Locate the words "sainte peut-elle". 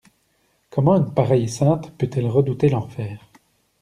1.47-2.25